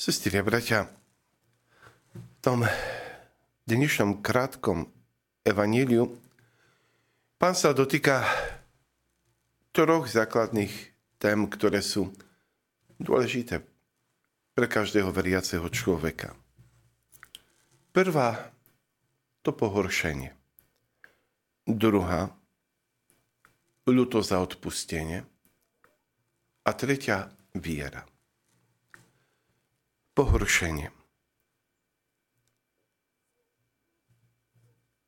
[0.00, 0.88] Sestri a bratia,
[2.16, 2.64] v tom
[3.68, 4.88] dnešnom krátkom
[5.44, 6.16] evaníliu
[7.36, 8.24] pán sa dotýka
[9.76, 10.72] troch základných
[11.20, 12.16] tém, ktoré sú
[12.96, 13.60] dôležité
[14.56, 16.32] pre každého veriaceho človeka.
[17.92, 18.56] Prvá,
[19.44, 20.32] to pohoršenie.
[21.68, 22.32] Druhá,
[23.84, 25.28] ľuto za odpustenie.
[26.64, 28.08] A tretia, viera
[30.14, 30.90] pohoršenie.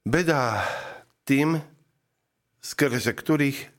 [0.03, 0.67] Beda
[1.23, 1.63] tým,
[2.59, 3.71] skrze ktorých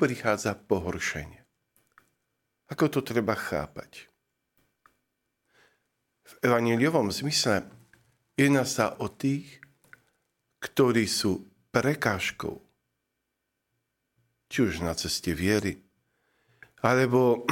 [0.00, 1.44] prichádza pohoršenie.
[2.72, 4.08] Ako to treba chápať?
[6.26, 7.68] V evangeliovom zmysle
[8.34, 9.62] jedná sa o tých,
[10.58, 12.58] ktorí sú prekážkou,
[14.50, 15.78] či už na ceste viery,
[16.82, 17.46] alebo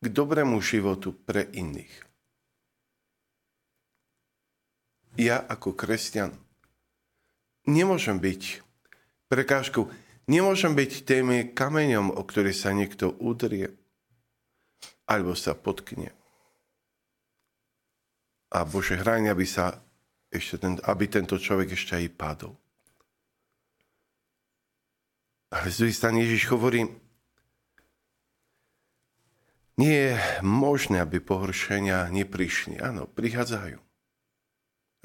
[0.00, 2.06] k dobrému životu pre iných.
[5.16, 6.36] ja ako kresťan
[7.64, 8.62] nemôžem byť
[9.32, 9.88] prekážkou,
[10.28, 13.72] nemôžem byť tým kameňom, o ktorý sa niekto udrie
[15.08, 16.12] alebo sa potkne.
[18.52, 19.82] A Bože, hráň, aby, sa
[20.30, 22.54] ešte ten, aby tento človek ešte aj padol.
[25.50, 26.86] Ale z strany Ježiš hovorí,
[29.76, 32.80] nie je možné, aby pohoršenia neprišli.
[32.80, 33.86] Áno, prichádzajú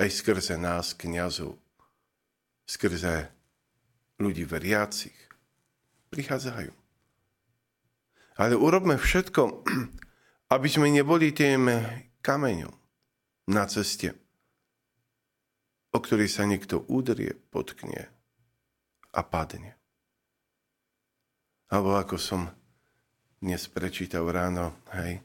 [0.02, 1.62] aj skrze nás, kniazov,
[2.66, 3.30] skrze
[4.18, 5.16] ľudí veriacich.
[6.10, 6.74] Prichádzajú.
[8.42, 9.62] Ale urobme všetko,
[10.56, 11.70] aby sme neboli tým
[12.26, 12.74] kameňom
[13.54, 14.18] na ceste,
[15.92, 18.10] o ktorý sa niekto udrie, potkne
[19.12, 19.76] a padne.
[21.70, 22.48] Alebo ako som
[23.42, 25.18] dnes prečítal ráno, hej,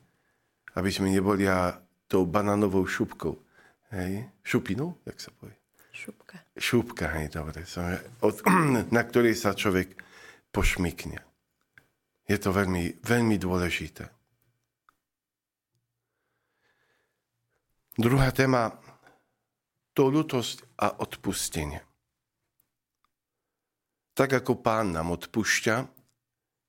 [0.73, 1.77] aby sme neboli a
[2.09, 3.37] tou banánovou šupkou,
[3.95, 5.55] Hej, šupinu, jak sa povie?
[5.95, 6.37] Šupka.
[6.59, 7.63] Šupka, hej, dobre.
[8.19, 8.35] Od,
[8.97, 9.95] na ktorej sa človek
[10.51, 11.23] pošmykne.
[12.27, 14.11] Je to veľmi, veľmi dôležité.
[17.97, 18.75] Druhá téma,
[19.95, 21.81] to ľutosť a odpustenie.
[24.13, 25.96] Tak ako pán nám odpúšťa,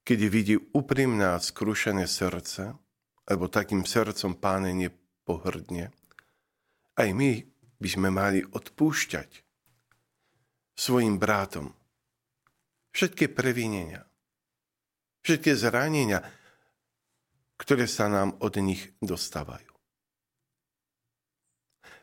[0.08, 2.72] keď vidí úprimné a skrušené srdce,
[3.28, 5.92] alebo takým srdcom páne nepohrdne,
[6.96, 7.44] aj my
[7.76, 9.44] by sme mali odpúšťať
[10.80, 11.76] svojim brátom
[12.96, 14.08] všetky previnenia,
[15.28, 16.24] všetky zranenia,
[17.60, 19.76] ktoré sa nám od nich dostávajú.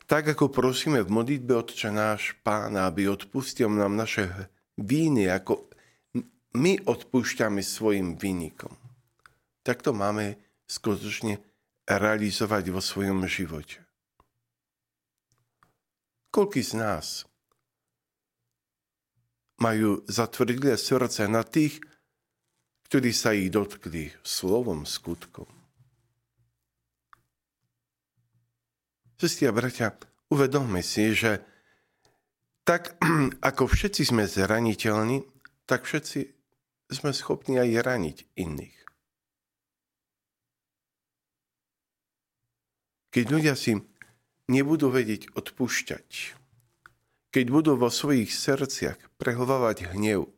[0.04, 4.28] Tak ako prosíme v modlitbe Otče náš Pána, aby odpustil nám naše
[4.76, 5.72] víny, ako
[6.54, 8.70] my odpúšťame svojim výnikom.
[9.66, 10.38] Tak to máme
[10.70, 11.42] skutočne
[11.84, 13.82] realizovať vo svojom živote.
[16.30, 17.06] Koľký z nás
[19.62, 21.78] majú zatvrdlé srdce na tých,
[22.90, 25.46] ktorí sa ich dotkli slovom, skutkom.
[29.14, 29.94] Sestri a bratia,
[30.28, 31.38] uvedomme si, že
[32.66, 32.98] tak
[33.48, 35.22] ako všetci sme zraniteľní,
[35.64, 36.43] tak všetci
[36.94, 38.78] sme schopní aj raniť iných.
[43.14, 43.78] Keď ľudia si
[44.50, 46.34] nebudú vedieť odpúšťať,
[47.34, 50.30] keď budú vo svojich srdciach prehovávať hnev,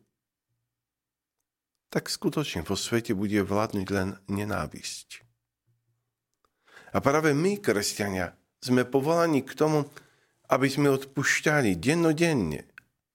[1.93, 5.23] tak skutočne vo svete bude vládnuť len nenávisť.
[6.93, 9.85] A práve my, kresťania, sme povolaní k tomu,
[10.49, 12.65] aby sme odpúšťali dennodenne,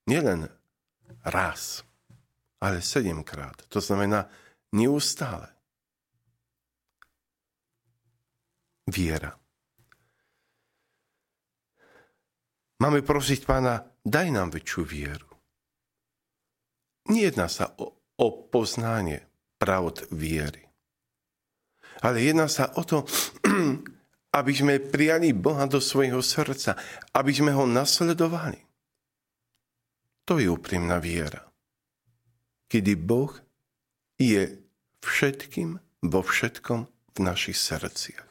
[0.07, 0.47] nielen
[1.25, 1.83] raz,
[2.63, 3.67] ale sedemkrát.
[3.67, 4.31] To znamená
[4.71, 5.51] neustále.
[8.87, 9.35] Viera.
[12.83, 15.31] Máme prosiť pána, daj nám väčšiu vieru.
[17.11, 19.27] Nejedná sa o, o poznanie
[19.59, 20.67] pravd viery.
[22.03, 23.07] Ale jedná sa o to,
[24.39, 26.75] aby sme prijali Boha do svojho srdca,
[27.15, 28.59] aby sme ho nasledovali.
[30.27, 31.52] To je úprimná viera.
[32.73, 33.37] Kedy Boh
[34.17, 34.57] je
[35.05, 35.77] všetkým
[36.09, 38.25] vo všetkom v našich srdciach.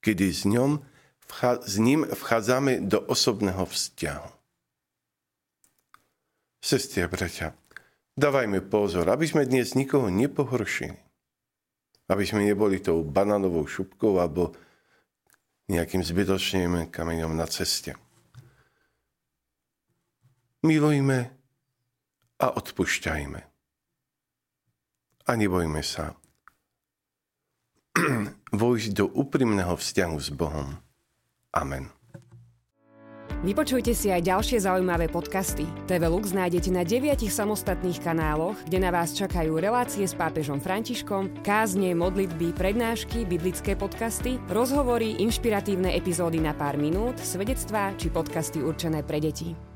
[0.00, 0.80] Kedy s ňom
[1.44, 4.30] s ním vchádzame do osobného vzťahu.
[6.64, 7.52] Sestri a bratia,
[8.16, 10.96] dávajme pozor, aby sme dnes nikoho nepohoršili.
[12.08, 14.56] Aby sme neboli tou banánovou šupkou alebo
[15.68, 17.92] nejakým zbytočným kameňom na ceste.
[20.64, 21.43] Milujme
[22.44, 23.40] a odpušťajme.
[25.24, 26.12] A nebojme sa
[28.52, 30.76] vojsť do úprimného vzťahu s Bohom.
[31.56, 31.88] Amen.
[33.44, 35.68] Vypočujte si aj ďalšie zaujímavé podcasty.
[35.84, 41.44] TV Lux nájdete na deviatich samostatných kanáloch, kde na vás čakajú relácie s pápežom Františkom,
[41.44, 49.04] kázne, modlitby, prednášky, biblické podcasty, rozhovory, inšpiratívne epizódy na pár minút, svedectvá či podcasty určené
[49.04, 49.73] pre deti.